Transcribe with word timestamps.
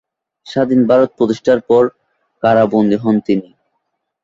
স্বাধীন 0.47 0.81
ভারত 0.89 1.09
প্রতিষ্ঠার 1.17 1.59
পর 1.69 1.83
কারাবন্দী 2.43 2.97
হন 3.03 3.15
তিনি। 3.27 3.49